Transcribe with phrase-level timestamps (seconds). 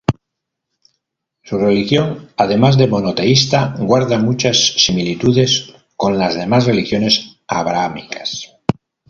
[1.43, 8.49] Su religión además de monoteísta guarda muchas similitudes con las demás religiones abrahámicas.